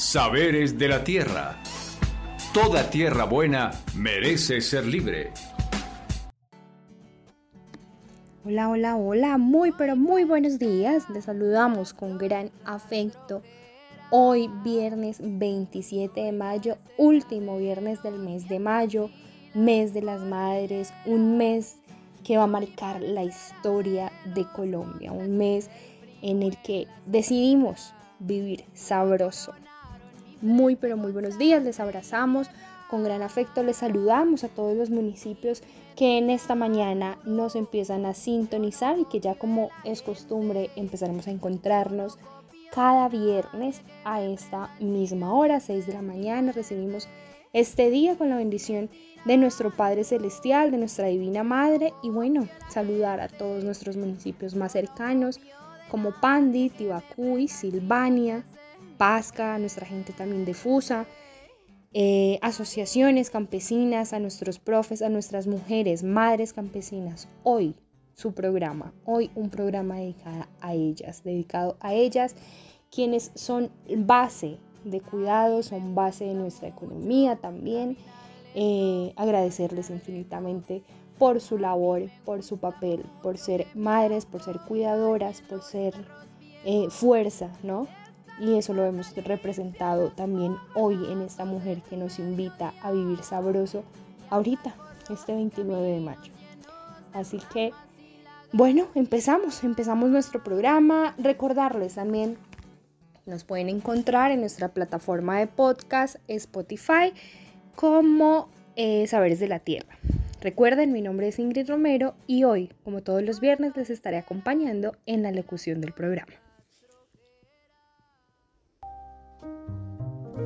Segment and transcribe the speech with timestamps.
[0.00, 1.56] Saberes de la tierra.
[2.54, 5.30] Toda tierra buena merece ser libre.
[8.46, 11.04] Hola, hola, hola, muy pero muy buenos días.
[11.10, 13.42] Les saludamos con gran afecto.
[14.10, 19.10] Hoy viernes 27 de mayo, último viernes del mes de mayo,
[19.52, 21.76] mes de las madres, un mes
[22.24, 25.68] que va a marcar la historia de Colombia, un mes
[26.22, 29.52] en el que decidimos vivir sabroso,
[30.42, 32.48] muy pero muy buenos días, les abrazamos
[32.88, 35.62] con gran afecto, les saludamos a todos los municipios
[35.96, 41.28] que en esta mañana nos empiezan a sintonizar y que ya como es costumbre empezaremos
[41.28, 42.18] a encontrarnos
[42.72, 47.08] cada viernes a esta misma hora, 6 de la mañana, recibimos
[47.52, 48.90] este día con la bendición
[49.24, 54.54] de nuestro Padre Celestial, de nuestra Divina Madre y bueno, saludar a todos nuestros municipios
[54.54, 55.40] más cercanos
[55.90, 58.44] como Pandi, Tibacuy, Silvania,
[59.00, 61.06] Pasca, a nuestra gente también de FUSA,
[61.94, 67.26] eh, asociaciones campesinas, a nuestros profes, a nuestras mujeres, madres campesinas.
[67.42, 67.74] Hoy
[68.12, 72.36] su programa, hoy un programa dedicado a ellas, dedicado a ellas,
[72.90, 77.96] quienes son base de cuidado, son base de nuestra economía también.
[78.54, 80.82] Eh, agradecerles infinitamente
[81.18, 85.94] por su labor, por su papel, por ser madres, por ser cuidadoras, por ser
[86.66, 87.88] eh, fuerza, ¿no?
[88.40, 93.22] Y eso lo hemos representado también hoy en esta mujer que nos invita a vivir
[93.22, 93.84] sabroso
[94.30, 94.74] ahorita,
[95.10, 96.32] este 29 de mayo.
[97.12, 97.72] Así que,
[98.52, 101.14] bueno, empezamos, empezamos nuestro programa.
[101.18, 102.38] Recordarles también,
[103.26, 107.12] nos pueden encontrar en nuestra plataforma de podcast Spotify
[107.76, 109.98] como eh, Saberes de la Tierra.
[110.40, 114.96] Recuerden, mi nombre es Ingrid Romero y hoy, como todos los viernes, les estaré acompañando
[115.04, 116.32] en la locución del programa.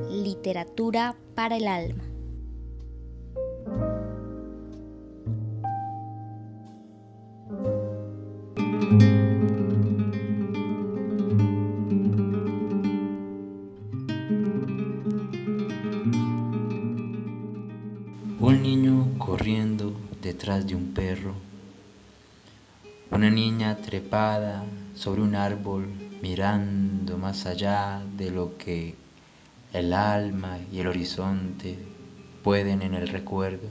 [0.09, 2.03] Literatura para el alma.
[18.39, 21.33] Un niño corriendo detrás de un perro.
[23.11, 24.63] Una niña trepada
[24.93, 25.87] sobre un árbol
[26.21, 28.95] mirando más allá de lo que
[29.75, 31.77] el alma y el horizonte
[32.43, 33.67] pueden en el recuerdo.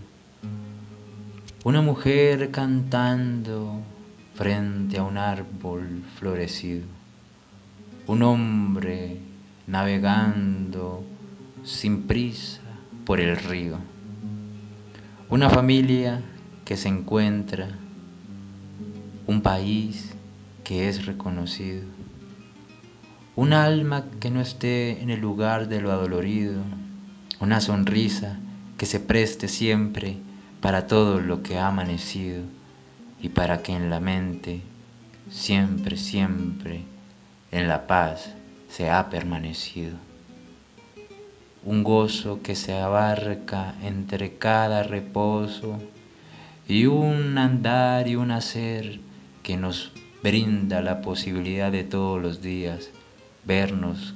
[1.65, 3.81] Una mujer cantando
[4.35, 6.85] frente a un árbol florecido.
[8.07, 9.17] Un hombre
[9.67, 11.03] navegando
[11.65, 12.61] sin prisa
[13.07, 13.79] por el río.
[15.31, 16.21] Una familia
[16.67, 17.71] que se encuentra.
[19.27, 20.15] Un país
[20.65, 21.94] que es reconocido
[23.37, 26.63] un alma que no esté en el lugar de lo adolorido,
[27.41, 28.39] una sonrisa
[28.79, 30.19] que se preste siempre
[30.61, 32.45] para todo lo que ha amanecido
[33.21, 34.61] y para que en la mente
[35.31, 36.83] siempre, siempre,
[37.51, 38.35] en la paz
[38.69, 39.97] se ha permanecido.
[41.65, 45.81] Un gozo que se abarca entre cada reposo
[46.69, 49.01] y un andar y un hacer
[49.43, 49.91] que nos
[50.23, 52.91] brinda la posibilidad de todos los días
[53.47, 54.15] vernos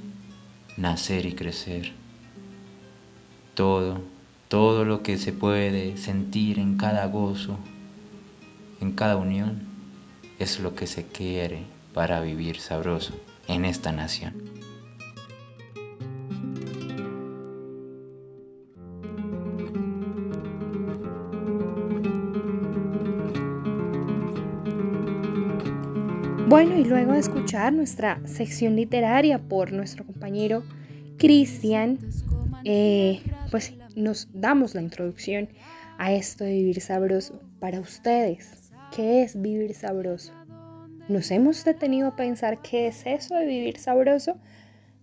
[0.76, 1.92] nacer y crecer.
[3.54, 4.00] Todo,
[4.48, 7.58] todo lo que se puede sentir en cada gozo,
[8.80, 9.66] en cada unión,
[10.38, 13.14] es lo que se quiere para vivir sabroso
[13.48, 14.57] en esta nación.
[26.88, 30.62] Luego de escuchar nuestra sección literaria por nuestro compañero
[31.18, 31.98] Cristian,
[32.64, 35.50] eh, pues nos damos la introducción
[35.98, 38.72] a esto de vivir sabroso para ustedes.
[38.96, 40.32] ¿Qué es vivir sabroso?
[41.08, 44.38] ¿Nos hemos detenido a pensar qué es eso de vivir sabroso?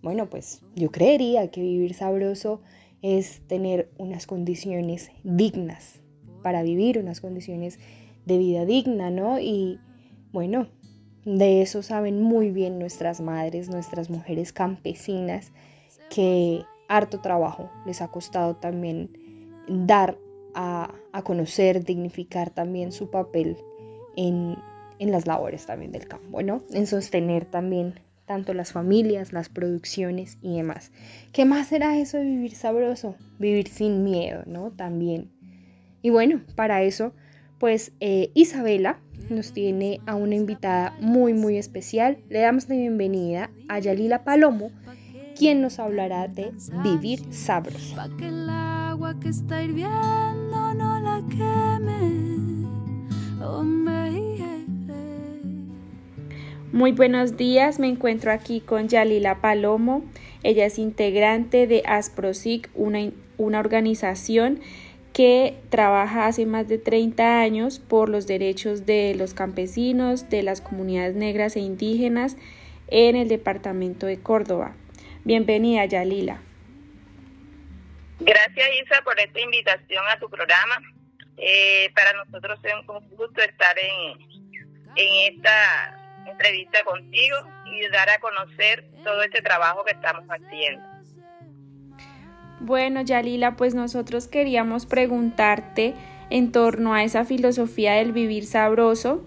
[0.02, 2.62] Bueno, pues yo creería que vivir sabroso
[3.00, 6.00] es tener unas condiciones dignas
[6.42, 7.78] para vivir, unas condiciones
[8.24, 9.38] de vida digna, ¿no?
[9.38, 9.78] Y
[10.32, 10.66] bueno,
[11.26, 15.52] de eso saben muy bien nuestras madres, nuestras mujeres campesinas,
[16.08, 19.10] que harto trabajo les ha costado también
[19.68, 20.16] dar
[20.54, 20.94] a,
[21.24, 23.56] conocer, dignificar también su papel
[24.16, 24.56] en,
[24.98, 26.62] en, las labores también del campo, ¿no?
[26.70, 30.92] En sostener también tanto las familias, las producciones y demás.
[31.32, 33.16] ¿Qué más será eso de vivir sabroso?
[33.38, 34.70] Vivir sin miedo, ¿no?
[34.70, 35.32] También.
[36.02, 37.12] Y bueno, para eso,
[37.58, 38.98] pues eh, Isabela,
[39.28, 42.18] nos tiene a una invitada muy muy especial.
[42.28, 44.70] Le damos la bienvenida a Yalila Palomo,
[45.36, 47.96] quien nos hablará de vivir sabroso.
[48.18, 52.36] que el agua que está hirviendo no la queme.
[56.72, 60.04] Muy buenos días, me encuentro aquí con Yalila Palomo.
[60.42, 62.98] Ella es integrante de ASPROSIC, una,
[63.38, 64.60] una organización
[65.16, 70.60] que trabaja hace más de 30 años por los derechos de los campesinos, de las
[70.60, 72.36] comunidades negras e indígenas
[72.88, 74.76] en el departamento de Córdoba.
[75.24, 76.42] Bienvenida, Yalila.
[78.20, 80.82] Gracias, Isa, por esta invitación a tu programa.
[81.38, 84.20] Eh, para nosotros es un gusto estar en,
[84.96, 90.95] en esta entrevista contigo y dar a conocer todo este trabajo que estamos haciendo.
[92.60, 95.94] Bueno, Yalila, pues nosotros queríamos preguntarte
[96.30, 99.24] en torno a esa filosofía del vivir sabroso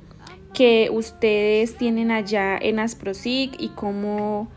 [0.54, 4.52] que ustedes tienen allá en Asprosic y cómo,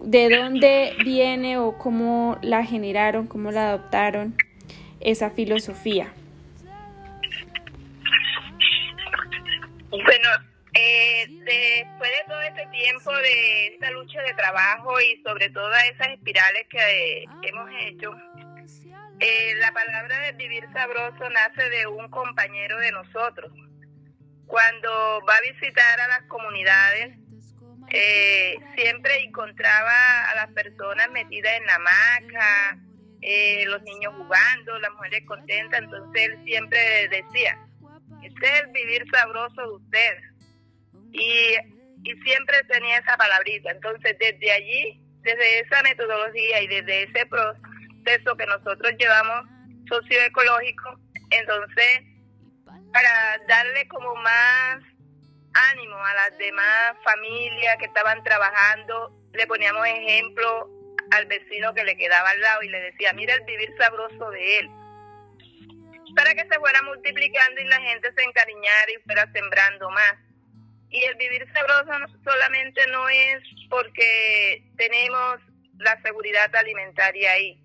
[0.00, 4.34] de dónde viene o cómo la generaron, cómo la adoptaron
[4.98, 6.12] esa filosofía.
[9.90, 15.82] Bueno, eh, después de todo este tiempo de esta lucha de trabajo y sobre todas
[15.84, 18.14] esas espirales que hemos hecho,
[19.18, 23.52] eh, la palabra de vivir sabroso nace de un compañero de nosotros.
[24.46, 24.90] Cuando
[25.28, 27.18] va a visitar a las comunidades,
[27.90, 32.78] eh, siempre encontraba a las personas metidas en la hamaca,
[33.66, 37.58] los niños jugando, las mujeres contentas, entonces él siempre decía,
[38.22, 40.30] este es el vivir sabroso de ustedes
[41.12, 41.56] y,
[42.04, 43.70] y siempre tenía esa palabrita.
[43.70, 49.46] Entonces, desde allí, desde esa metodología y desde ese proceso que nosotros llevamos
[49.88, 50.98] socioecológico,
[51.30, 52.00] entonces,
[52.92, 54.80] para darle como más
[55.72, 60.68] ánimo a las demás familias que estaban trabajando, le poníamos ejemplo
[61.12, 64.58] al vecino que le quedaba al lado y le decía, mira el vivir sabroso de
[64.58, 64.70] él,
[66.14, 70.14] para que se fuera multiplicando y la gente se encariñara y fuera sembrando más.
[70.90, 75.40] Y el vivir sabroso solamente no es porque tenemos
[75.78, 77.60] la seguridad alimentaria ahí.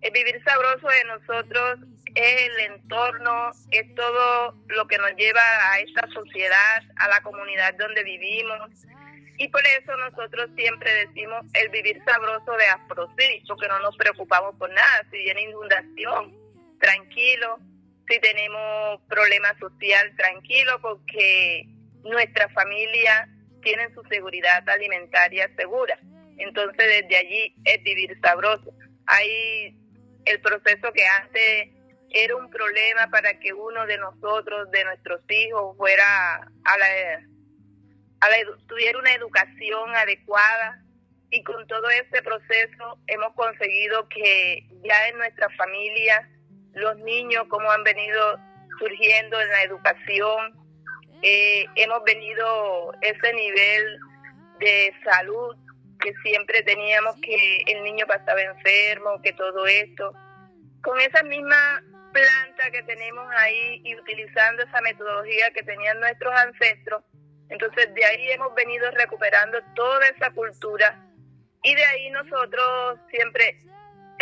[0.00, 1.78] El vivir sabroso de nosotros
[2.14, 5.40] es el entorno, es todo lo que nos lleva
[5.72, 8.70] a esta sociedad, a la comunidad donde vivimos.
[9.38, 14.54] Y por eso nosotros siempre decimos el vivir sabroso de Afrosí, porque no nos preocupamos
[14.56, 15.06] por nada.
[15.10, 16.36] Si viene inundación,
[16.80, 17.58] tranquilo.
[18.08, 21.66] Si tenemos problema social, tranquilo, porque
[22.04, 23.28] nuestra familia
[23.62, 25.98] tiene su seguridad alimentaria segura.
[26.38, 28.72] Entonces desde allí es vivir sabroso.
[29.06, 29.76] Hay
[30.24, 31.70] el proceso que antes
[32.10, 36.86] era un problema para que uno de nosotros, de nuestros hijos, fuera a la,
[38.20, 38.36] a la
[38.68, 40.80] tuviera una educación adecuada
[41.30, 46.28] y con todo este proceso hemos conseguido que ya en nuestra familia
[46.74, 48.38] los niños como han venido
[48.78, 50.63] surgiendo en la educación
[51.26, 53.98] eh, hemos venido ese nivel
[54.60, 55.56] de salud
[55.98, 60.12] que siempre teníamos que el niño pasaba enfermo, que todo esto.
[60.82, 61.82] Con esa misma
[62.12, 67.02] planta que tenemos ahí y utilizando esa metodología que tenían nuestros ancestros,
[67.48, 71.08] entonces de ahí hemos venido recuperando toda esa cultura
[71.62, 73.62] y de ahí nosotros siempre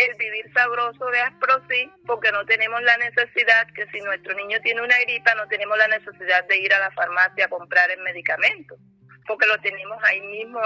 [0.04, 4.82] el vivir sabroso de Asprosi, porque no tenemos la necesidad que si nuestro niño tiene
[4.82, 8.76] una gripa, no tenemos la necesidad de ir a la farmacia a comprar el medicamento,
[9.26, 10.60] porque lo tenemos ahí mismo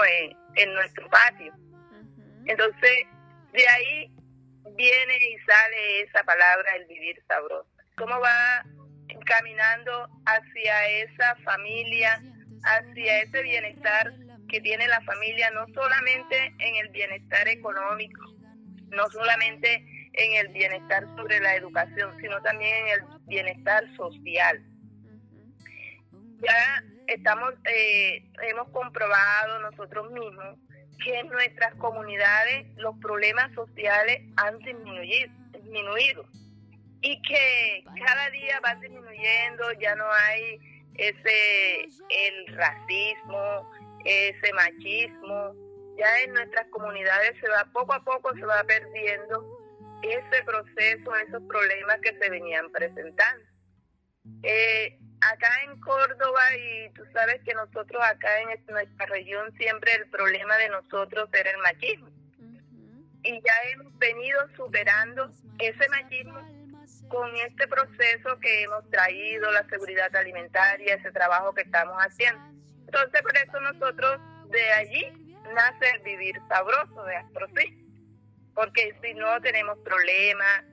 [0.55, 1.53] en, nuestro patio.
[2.45, 2.91] Entonces,
[3.53, 4.11] de ahí
[4.75, 7.69] viene y sale esa palabra, el vivir sabroso.
[7.95, 8.63] ¿Cómo va
[9.25, 12.21] caminando hacia esa familia,
[12.63, 14.13] hacia ese bienestar
[14.49, 18.37] que tiene la familia, no solamente en el bienestar económico,
[18.89, 24.63] no solamente en el bienestar sobre la educación, sino también en el bienestar social.
[26.39, 30.57] Ya estamos, eh, hemos comprobado nosotros mismos
[31.03, 36.25] que en nuestras comunidades los problemas sociales han disminuido, disminuido
[37.01, 40.59] y que cada día va disminuyendo, ya no hay
[40.95, 43.71] ese el racismo,
[44.03, 45.53] ese machismo,
[45.97, 49.57] ya en nuestras comunidades se va poco a poco se va perdiendo
[50.03, 53.43] ese proceso, esos problemas que se venían presentando.
[54.43, 60.09] Eh, acá en Córdoba, y tú sabes que nosotros acá en nuestra región siempre el
[60.09, 62.09] problema de nosotros era el machismo.
[63.23, 66.39] Y ya hemos venido superando ese machismo
[67.09, 72.41] con este proceso que hemos traído, la seguridad alimentaria, ese trabajo que estamos haciendo.
[72.85, 77.85] Entonces, por eso nosotros de allí nace el vivir sabroso de Asprosí,
[78.53, 80.63] porque si no tenemos problemas,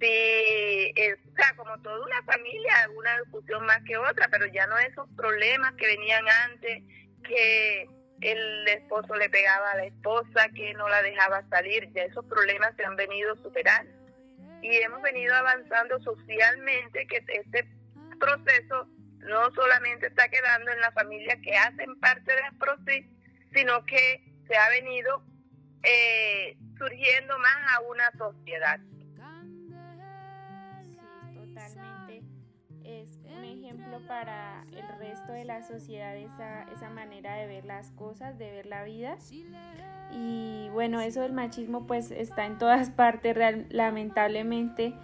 [0.00, 0.92] si,
[1.36, 5.74] sea, como toda una familia, una discusión más que otra, pero ya no esos problemas
[5.74, 6.82] que venían antes,
[7.22, 7.88] que
[8.20, 12.74] el esposo le pegaba a la esposa, que no la dejaba salir, ya esos problemas
[12.76, 13.92] se han venido superando.
[14.62, 17.68] Y hemos venido avanzando socialmente, que este
[18.18, 23.17] proceso no solamente está quedando en la familia que hacen parte de Asprosi,
[23.52, 25.22] sino que se ha venido
[25.82, 28.80] eh, surgiendo más a una sociedad.
[30.82, 30.98] Sí,
[31.34, 32.22] totalmente.
[32.84, 37.90] Es un ejemplo para el resto de la sociedad esa, esa manera de ver las
[37.92, 39.18] cosas, de ver la vida.
[40.10, 43.36] Y bueno, eso del machismo pues está en todas partes,
[43.70, 44.94] lamentablemente.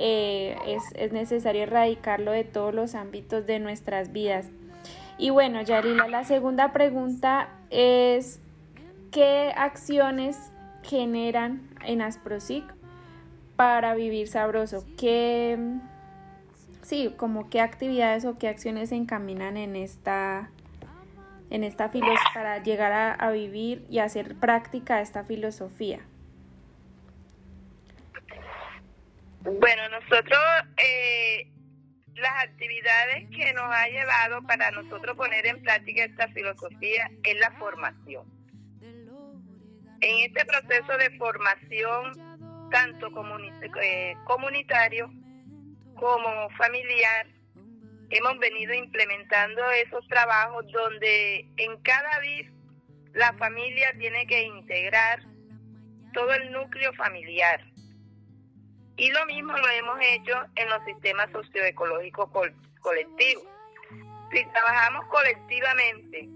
[0.00, 4.48] Eh, es, es, necesario erradicarlo de todos los ámbitos de nuestras vidas.
[5.18, 8.40] Y bueno, Yarila, la segunda pregunta es,
[9.10, 10.52] ¿qué acciones
[10.84, 12.64] generan en Asprosic
[13.56, 14.84] para vivir sabroso?
[14.96, 15.58] ¿Qué,
[16.82, 20.50] sí, como qué actividades o qué acciones se encaminan en esta,
[21.50, 25.98] en esta filosofía para llegar a, vivir y hacer práctica esta filosofía?
[29.42, 30.38] Bueno, nosotros
[30.76, 31.48] eh,
[32.18, 37.50] las actividades que nos ha llevado para nosotros poner en práctica esta filosofía es la
[37.52, 38.26] formación.
[40.00, 43.08] En este proceso de formación, tanto
[43.82, 45.10] eh, comunitario
[45.94, 47.26] como familiar,
[48.10, 52.46] hemos venido implementando esos trabajos donde en cada vez
[53.14, 55.20] la familia tiene que integrar
[56.12, 57.60] todo el núcleo familiar
[58.98, 62.28] y lo mismo lo hemos hecho en los sistemas socioecológicos
[62.80, 63.44] colectivos.
[64.32, 66.28] Si trabajamos colectivamente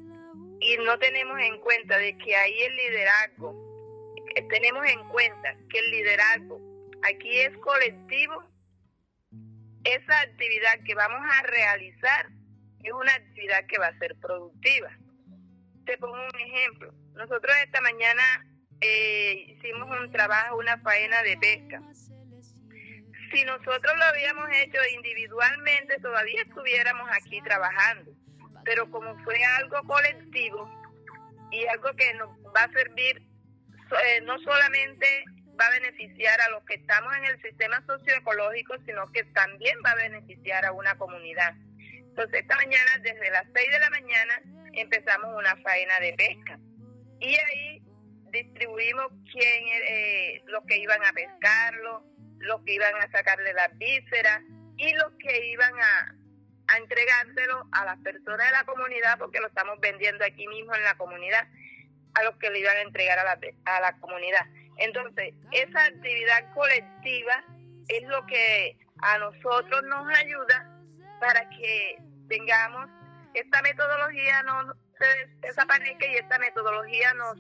[0.61, 5.79] y no tenemos en cuenta de que ahí el liderazgo, eh, tenemos en cuenta que
[5.81, 6.61] el liderazgo
[7.03, 8.45] aquí es colectivo,
[9.83, 12.29] esa actividad que vamos a realizar
[12.85, 14.91] es una actividad que va a ser productiva.
[15.85, 16.95] Te pongo un ejemplo.
[17.15, 18.23] Nosotros esta mañana
[18.81, 21.83] eh, hicimos un trabajo, una faena de pesca
[23.33, 28.13] si nosotros lo habíamos hecho individualmente, todavía estuviéramos aquí trabajando.
[28.65, 30.71] Pero como fue algo colectivo
[31.51, 35.25] y algo que nos va a servir, eh, no solamente
[35.61, 39.91] va a beneficiar a los que estamos en el sistema socioecológico, sino que también va
[39.91, 41.55] a beneficiar a una comunidad.
[41.79, 44.43] Entonces, esta mañana, desde las 6 de la mañana,
[44.75, 46.59] empezamos una faena de pesca.
[47.21, 47.83] Y ahí
[48.31, 52.12] distribuimos quién, eh, los que iban a pescarlo,
[52.43, 54.43] los que iban a sacarle las vísceras
[54.77, 56.15] y los que iban a,
[56.69, 60.85] a entregárselo a las personas de la comunidad, porque lo estamos vendiendo aquí mismo en
[60.85, 61.47] la comunidad,
[62.15, 64.47] a los que le iban a entregar a la, a la comunidad.
[64.79, 67.45] Entonces, esa actividad colectiva
[67.89, 70.69] es lo que a nosotros nos ayuda
[71.21, 71.97] para que
[72.29, 72.89] tengamos
[73.35, 77.37] esta metodología no se desaparezca y esta metodología nos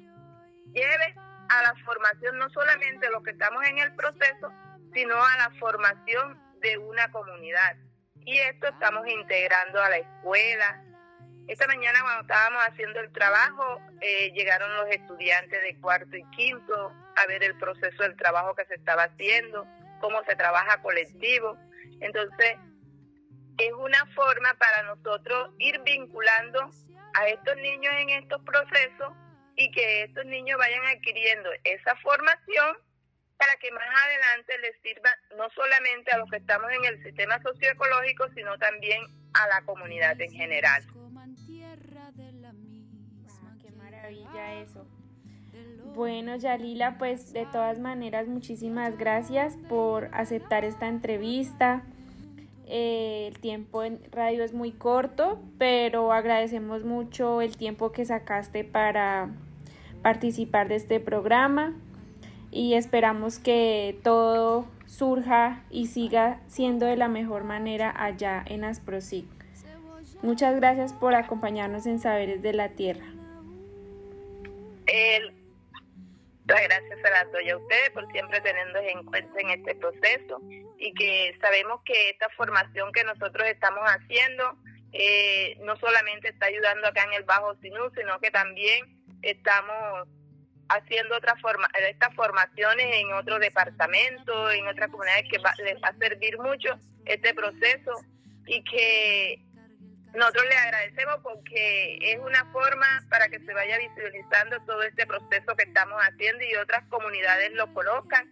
[0.73, 1.15] lleve
[1.49, 4.53] a la formación no solamente los que estamos en el proceso,
[4.93, 7.77] sino a la formación de una comunidad.
[8.25, 10.85] Y esto estamos integrando a la escuela.
[11.49, 16.93] Esta mañana cuando estábamos haciendo el trabajo, eh, llegaron los estudiantes de cuarto y quinto
[17.17, 19.67] a ver el proceso del trabajo que se estaba haciendo,
[20.01, 21.59] cómo se trabaja colectivo.
[22.01, 22.57] Entonces,
[23.59, 26.71] es una forma para nosotros ir vinculando
[27.15, 29.13] a estos niños en estos procesos
[29.57, 32.77] y que estos niños vayan adquiriendo esa formación
[33.43, 37.43] para que más adelante les sirva no solamente a los que estamos en el sistema
[37.43, 39.03] socioecológico, sino también
[39.35, 40.87] a la comunidad en general.
[44.29, 44.85] Ah.
[45.95, 51.83] Bueno, Yalila, pues de todas maneras, muchísimas gracias por aceptar esta entrevista.
[52.67, 58.63] Eh, el tiempo en radio es muy corto, pero agradecemos mucho el tiempo que sacaste
[58.63, 59.31] para
[60.01, 61.75] participar de este programa
[62.53, 69.25] y esperamos que todo surja y siga siendo de la mejor manera allá en Asprosic.
[70.21, 73.07] Muchas gracias por acompañarnos en Saberes de la Tierra.
[76.43, 80.43] muchas gracias se las doy a ustedes por siempre tenernos en cuenta en este proceso
[80.79, 84.59] y que sabemos que esta formación que nosotros estamos haciendo
[84.93, 90.07] eh, no solamente está ayudando acá en el Bajo Sinú, sino que también estamos
[90.77, 95.99] haciendo otra forma, estas formaciones en otro departamento, en otras comunidades que les va a
[95.99, 97.93] servir mucho este proceso
[98.47, 99.41] y que
[100.15, 105.57] nosotros le agradecemos porque es una forma para que se vaya visualizando todo este proceso
[105.57, 108.29] que estamos haciendo y otras comunidades lo colocan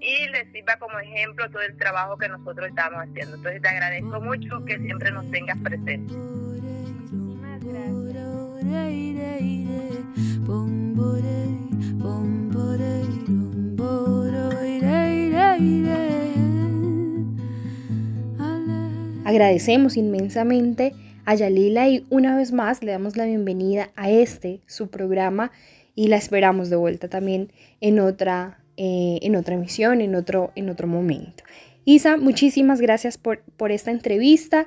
[0.00, 3.36] y les sirva como ejemplo todo el trabajo que nosotros estamos haciendo.
[3.36, 6.16] Entonces te agradezco mucho que siempre nos tengas presentes.
[19.24, 20.92] Agradecemos inmensamente
[21.24, 25.52] a Yalila y una vez más le damos la bienvenida a este, su programa,
[25.94, 30.70] y la esperamos de vuelta también en otra, eh, en otra emisión, en otro, en
[30.70, 31.44] otro momento.
[31.84, 34.66] Isa, muchísimas gracias por, por esta entrevista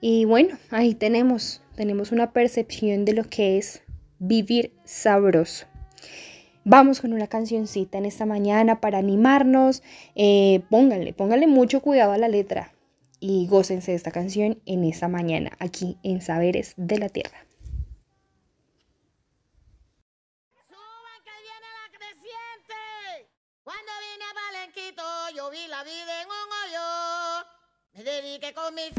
[0.00, 3.82] y bueno, ahí tenemos, tenemos una percepción de lo que es
[4.18, 5.66] vivir sabroso.
[6.64, 9.82] Vamos con una cancioncita en esta mañana para animarnos.
[10.14, 12.72] Eh, pónganle, pónganle mucho cuidado a la letra
[13.18, 17.46] y gócense de esta canción en esta mañana aquí en Saberes de la Tierra.
[20.68, 23.28] Suban que viene la creciente.
[23.64, 27.46] Cuando vine a yo vi la vida en un hoyo.
[27.94, 28.92] Me dediqué con mis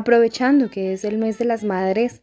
[0.00, 2.22] aprovechando que es el mes de las madres,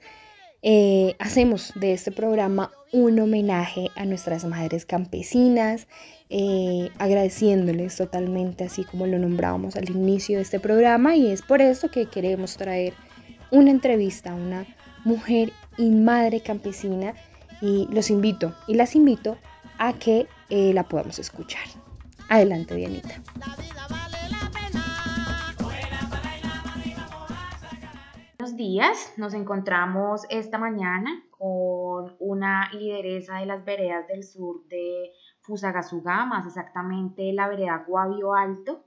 [0.62, 5.88] eh, hacemos de este programa un homenaje a nuestras madres campesinas,
[6.30, 11.62] eh, agradeciéndoles totalmente, así como lo nombrábamos al inicio de este programa, y es por
[11.62, 12.94] eso que queremos traer
[13.52, 14.66] una entrevista a una
[15.06, 17.14] mujer y madre campesina,
[17.62, 19.38] y los invito y las invito
[19.80, 21.66] a que eh, la podamos escuchar.
[22.30, 23.22] Adelante, Dianita.
[28.40, 35.12] Buenos días, nos encontramos esta mañana con una lideresa de las veredas del sur de
[35.42, 38.86] Fusagasugá, más exactamente la vereda Guavio Alto.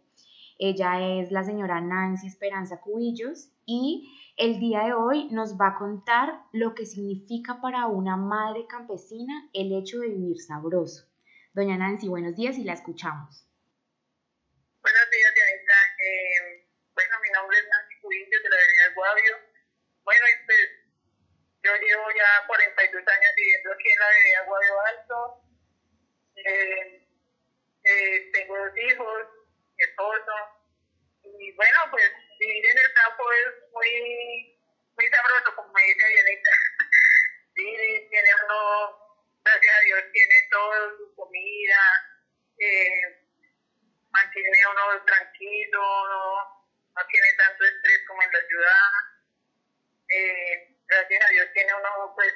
[0.56, 5.78] Ella es la señora Nancy Esperanza Cubillos y el día de hoy nos va a
[5.78, 11.08] contar lo que significa para una madre campesina el hecho de vivir sabroso.
[11.54, 13.48] Doña Nancy, buenos días y la escuchamos.
[14.80, 15.74] Buenos días, Dianita.
[15.98, 17.64] Eh, bueno, mi nombre es
[18.31, 19.38] Cubillos de la vereda Guavio.
[20.05, 20.69] Bueno, pues,
[21.62, 25.43] yo llevo ya 42 años viviendo aquí en la vereda Guavio Alto
[26.37, 27.07] eh,
[27.85, 29.27] eh, tengo dos hijos,
[29.77, 30.33] esposo,
[31.25, 34.59] y bueno, pues vivir en el campo es muy,
[34.97, 36.51] muy sabroso, como me dice Dianita.
[37.57, 41.83] sí, tiene uno, gracias a Dios, tiene todo su comida,
[42.59, 43.27] eh,
[44.11, 46.61] mantiene uno tranquilo, no,
[46.97, 48.90] no tiene tanto estrés como en la ciudad.
[50.09, 52.35] Eh, gracias a Dios tiene uno pues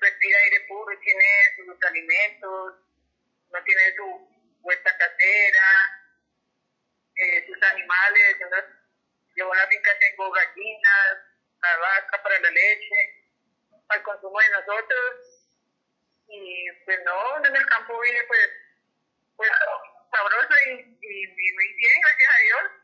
[0.00, 1.24] respira aire puro y tiene
[1.56, 1.68] sus
[2.04, 2.74] alimentos,
[3.50, 5.68] no tiene su huerta casera,
[7.16, 8.36] eh, sus animales,
[9.36, 11.18] yo en la finca tengo gallinas,
[11.62, 13.24] la vaca para la leche,
[13.86, 15.14] para el consumo de nosotros,
[16.28, 18.50] y pues no, en el campo vive pues,
[19.36, 19.50] pues
[20.10, 20.96] sabroso y
[21.54, 22.83] muy bien, gracias a Dios.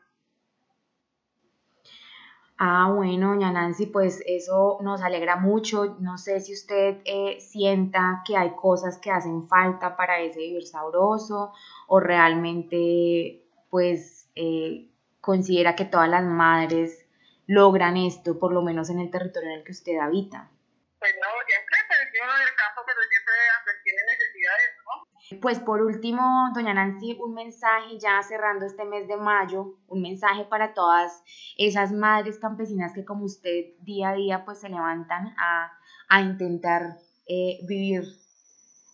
[2.63, 5.97] Ah, bueno, doña Nancy, pues eso nos alegra mucho.
[5.99, 10.67] No sé si usted eh, sienta que hay cosas que hacen falta para ese vivir
[10.67, 11.53] sabroso
[11.87, 17.03] o realmente pues eh, considera que todas las madres
[17.47, 20.51] logran esto, por lo menos en el territorio en el que usted habita.
[20.99, 25.20] Pues no, siempre pues, uno del campo, pero siempre pues, tiene necesidades, ¿no?
[25.39, 30.43] Pues por último, doña Nancy, un mensaje ya cerrando este mes de mayo, un mensaje
[30.43, 31.23] para todas
[31.57, 35.71] esas madres campesinas que como usted día a día pues se levantan a,
[36.09, 38.03] a intentar eh, vivir,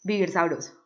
[0.04, 0.78] vivir sabroso.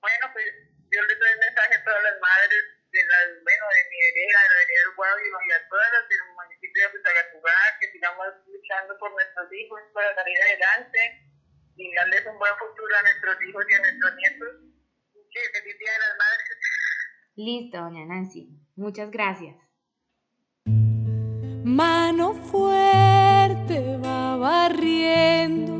[0.00, 0.46] Bueno, pues
[0.88, 4.38] yo les doy un mensaje a todas las madres de las, bueno, de mi vereda,
[4.40, 8.28] de la vereda del Guavio y a todas las del municipio de Fusagasugá, que sigamos
[8.46, 11.28] luchando por nuestros hijos para salir adelante
[11.76, 14.73] y darles un buen futuro a nuestros hijos y a nuestros nietos.
[15.34, 16.48] Sí, feliz Día de las Madres.
[17.36, 18.42] Listo, doña Nancy.
[18.76, 19.56] Muchas gracias.
[21.64, 25.74] Mano fuerte va barriendo,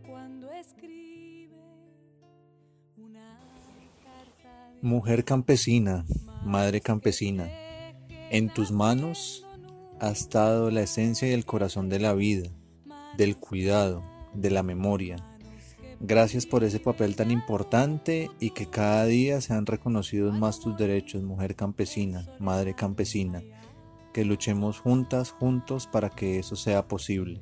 [0.06, 1.58] cuando escribe
[2.98, 3.40] una
[4.04, 4.70] carta.
[4.74, 6.06] de- Mujer campesina,
[6.44, 7.50] madre campesina,
[8.30, 9.45] en tus manos
[10.00, 12.50] ha estado la esencia y el corazón de la vida,
[13.18, 14.04] del cuidado,
[14.34, 15.18] de la memoria.
[16.00, 21.24] Gracias por ese papel tan importante y que cada día sean reconocidos más tus derechos,
[21.24, 23.42] mujer campesina, madre campesina.
[24.14, 27.42] Que luchemos juntas, juntos para que eso sea posible.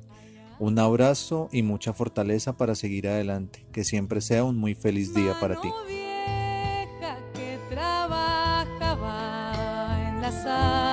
[0.59, 3.65] Un abrazo y mucha fortaleza para seguir adelante.
[3.71, 5.69] Que siempre sea un muy feliz día para ti.
[7.33, 7.57] Que
[10.09, 10.92] enlazando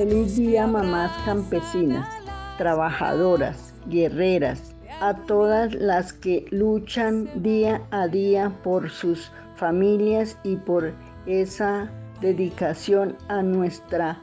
[0.00, 2.08] Feliz día, mamás campesinas,
[2.56, 10.94] trabajadoras, guerreras, a todas las que luchan día a día por sus familias y por
[11.26, 11.90] esa
[12.22, 14.18] dedicación a nuestra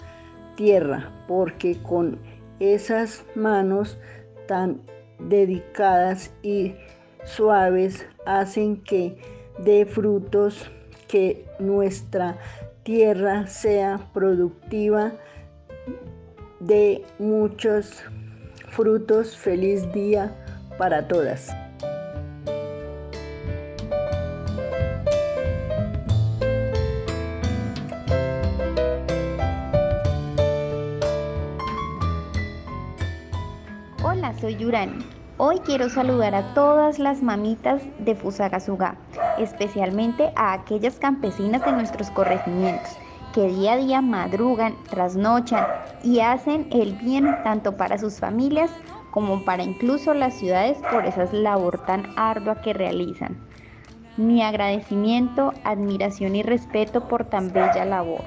[0.56, 2.18] tierra, porque con
[2.60, 4.00] esas manos
[4.48, 4.82] tan
[5.20, 6.74] dedicadas y
[7.24, 9.16] suaves hacen que
[9.60, 10.72] dé frutos,
[11.08, 12.36] que nuestra
[12.82, 15.12] tierra sea productiva
[16.60, 18.04] de muchos
[18.70, 19.36] frutos.
[19.36, 20.36] Feliz día
[20.78, 21.50] para todas.
[34.04, 35.06] Hola, soy Yurani.
[35.39, 38.98] Hoy quiero saludar a todas las mamitas de Fusagasugá,
[39.38, 42.98] especialmente a aquellas campesinas de nuestros corregimientos
[43.38, 45.63] que día a día madrugan, trasnochan
[46.04, 48.71] y hacen el bien tanto para sus familias
[49.12, 53.38] como para incluso las ciudades por esa labor tan ardua que realizan.
[54.17, 58.23] Mi agradecimiento, admiración y respeto por tan bella labor.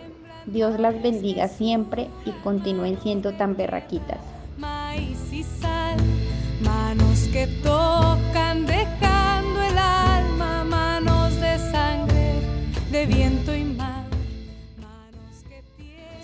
[0.47, 4.21] Dios las bendiga siempre y continúen siendo tan berraquitas.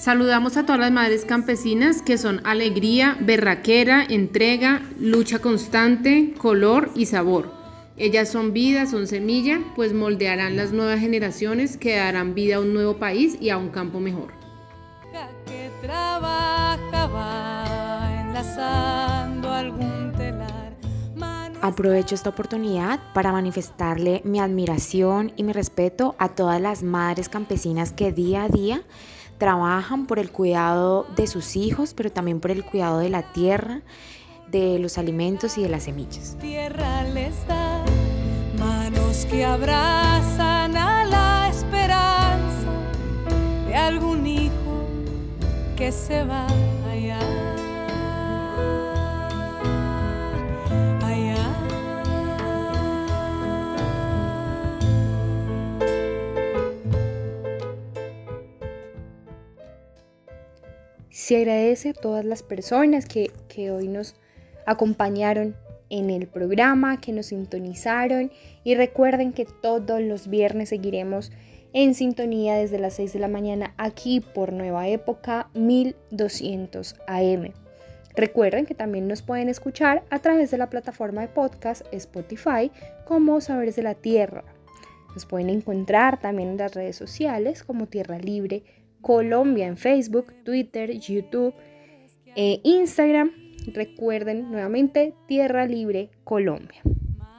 [0.07, 7.07] Saludamos a todas las madres campesinas que son alegría, berraquera, entrega, lucha constante, color y
[7.07, 7.51] sabor.
[7.97, 12.73] Ellas son vida, son semilla, pues moldearán las nuevas generaciones que darán vida a un
[12.73, 14.29] nuevo país y a un campo mejor.
[21.63, 27.93] Aprovecho esta oportunidad para manifestarle mi admiración y mi respeto a todas las madres campesinas
[27.93, 28.85] que día a día
[29.39, 33.83] trabajan por el cuidado de sus hijos, pero también por el cuidado de la tierra,
[34.49, 36.37] de los alimentos y de las semillas.
[36.41, 37.85] Tierra les da
[38.59, 42.69] manos que abrazan a la esperanza
[43.67, 44.53] de algún hijo
[45.77, 46.47] que se va
[61.27, 64.15] Se agradece a todas las personas que, que hoy nos
[64.65, 65.57] acompañaron
[65.91, 68.31] en el programa, que nos sintonizaron
[68.63, 71.33] y recuerden que todos los viernes seguiremos
[71.73, 77.53] en sintonía desde las 6 de la mañana aquí por Nueva Época 1200 AM.
[78.15, 82.71] Recuerden que también nos pueden escuchar a través de la plataforma de podcast Spotify
[83.05, 84.45] como Saberes de la Tierra.
[85.13, 88.63] Nos pueden encontrar también en las redes sociales como Tierra Libre
[89.01, 91.55] Colombia en Facebook, Twitter, YouTube,
[92.35, 93.31] e Instagram
[93.67, 96.81] Recuerden nuevamente Tierra Libre Colombia.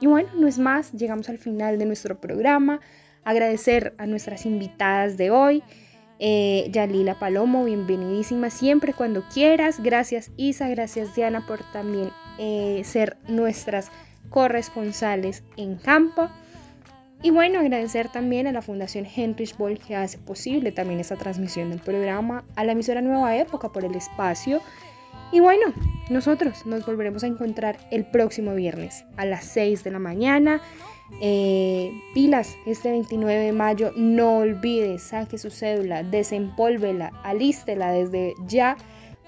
[0.00, 2.80] Y bueno, no es más, llegamos al final de nuestro programa.
[3.24, 5.62] Agradecer a nuestras invitadas de hoy.
[6.20, 9.82] Eh, Yalila Palomo, bienvenidísima siempre cuando quieras.
[9.82, 13.90] Gracias Isa, gracias Diana por también eh, ser nuestras
[14.28, 16.28] corresponsales en campo.
[17.22, 21.70] Y bueno, agradecer también a la Fundación Heinrich Boll que hace posible también esta transmisión
[21.70, 24.60] del programa, a la emisora Nueva Época por el espacio
[25.30, 25.66] y bueno,
[26.08, 30.62] nosotros nos volveremos a encontrar el próximo viernes a las 6 de la mañana.
[31.20, 38.76] Eh, pilas, este 29 de mayo, no olvide, saque su cédula, desempólvela, alístela desde ya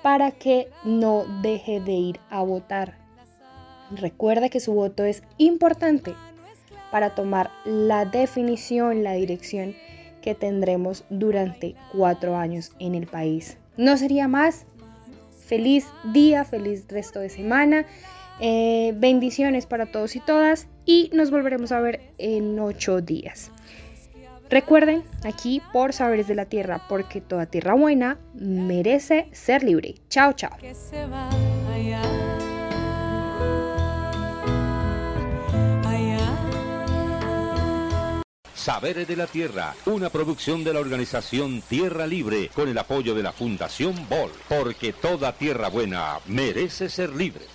[0.02, 2.98] para que no deje de ir a votar.
[3.90, 6.14] Recuerda que su voto es importante
[6.90, 9.74] para tomar la definición, la dirección
[10.22, 13.56] que tendremos durante cuatro años en el país.
[13.76, 14.66] No sería más,
[15.50, 17.84] Feliz día, feliz resto de semana.
[18.38, 23.50] Eh, bendiciones para todos y todas y nos volveremos a ver en ocho días.
[24.48, 29.96] Recuerden, aquí por Saberes de la Tierra, porque toda tierra buena merece ser libre.
[30.08, 30.56] Chao, chao.
[38.70, 43.22] Saberes de la Tierra, una producción de la organización Tierra Libre con el apoyo de
[43.24, 47.46] la Fundación Bol, porque toda tierra buena merece ser libre.